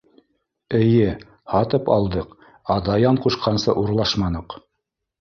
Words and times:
Эйе, 0.79 1.11
һатып 1.53 1.93
алдыҡ, 1.97 2.35
ә 2.77 2.81
Даян 2.91 3.23
ҡушҡанса 3.29 3.81
урлашманыҡ. 3.87 4.63